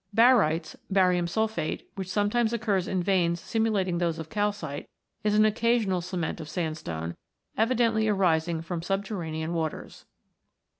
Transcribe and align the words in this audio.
Barytes 0.15 0.75
(barium 0.89 1.27
sulphate), 1.27 1.87
which 1.93 2.09
sometimes 2.09 2.53
occurs 2.53 2.87
in 2.87 3.03
veins 3.03 3.39
simulating 3.39 3.99
those 3.99 4.17
of 4.17 4.31
calcite, 4.31 4.89
is 5.23 5.35
an 5.35 5.45
occasional 5.45 6.01
cement 6.01 6.41
of 6.41 6.49
sandstone, 6.49 7.13
evidently 7.55 8.07
arising 8.07 8.63
from 8.63 8.81
subterranean 8.81 9.53
waters. 9.53 10.05